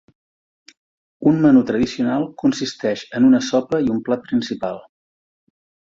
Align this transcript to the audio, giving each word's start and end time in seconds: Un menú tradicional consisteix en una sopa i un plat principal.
Un 1.31 1.37
menú 1.43 1.61
tradicional 1.71 2.25
consisteix 2.43 3.03
en 3.19 3.29
una 3.31 3.45
sopa 3.51 3.85
i 3.89 3.95
un 3.97 4.03
plat 4.09 4.29
principal. 4.33 4.85